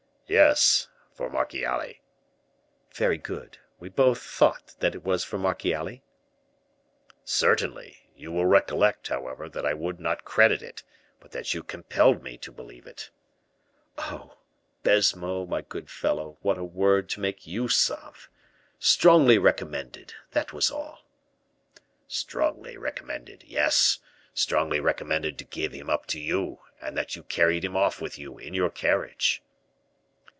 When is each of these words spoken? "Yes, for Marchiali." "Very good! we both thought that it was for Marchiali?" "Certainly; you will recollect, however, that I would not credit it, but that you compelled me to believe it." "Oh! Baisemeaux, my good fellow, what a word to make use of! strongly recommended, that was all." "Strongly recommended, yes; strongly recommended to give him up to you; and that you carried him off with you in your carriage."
"Yes, 0.27 0.87
for 1.11 1.29
Marchiali." 1.29 1.99
"Very 2.93 3.17
good! 3.17 3.57
we 3.81 3.89
both 3.89 4.21
thought 4.23 4.75
that 4.79 4.95
it 4.95 5.03
was 5.03 5.25
for 5.25 5.37
Marchiali?" 5.37 6.03
"Certainly; 7.25 7.97
you 8.15 8.31
will 8.31 8.45
recollect, 8.45 9.09
however, 9.09 9.49
that 9.49 9.65
I 9.65 9.73
would 9.73 9.99
not 9.99 10.23
credit 10.23 10.61
it, 10.61 10.83
but 11.19 11.31
that 11.31 11.53
you 11.53 11.63
compelled 11.63 12.23
me 12.23 12.37
to 12.37 12.49
believe 12.53 12.87
it." 12.87 13.09
"Oh! 13.97 14.37
Baisemeaux, 14.83 15.45
my 15.47 15.61
good 15.63 15.89
fellow, 15.89 16.37
what 16.41 16.57
a 16.57 16.63
word 16.63 17.09
to 17.09 17.19
make 17.19 17.45
use 17.45 17.89
of! 17.89 18.29
strongly 18.79 19.37
recommended, 19.37 20.13
that 20.31 20.53
was 20.53 20.71
all." 20.71 21.03
"Strongly 22.07 22.77
recommended, 22.77 23.43
yes; 23.43 23.99
strongly 24.33 24.79
recommended 24.79 25.37
to 25.39 25.43
give 25.43 25.73
him 25.73 25.89
up 25.89 26.05
to 26.05 26.21
you; 26.21 26.59
and 26.79 26.95
that 26.97 27.17
you 27.17 27.23
carried 27.23 27.65
him 27.65 27.75
off 27.75 27.99
with 27.99 28.17
you 28.17 28.37
in 28.37 28.53
your 28.53 28.69
carriage." 28.69 29.43